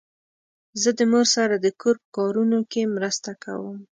زه 0.81 0.89
د 0.99 1.01
مور 1.11 1.25
سره 1.35 1.55
د 1.59 1.67
کور 1.81 1.95
په 2.03 2.07
کارونو 2.17 2.59
کې 2.71 2.81
مرسته 2.95 3.31
کوم. 3.43 3.77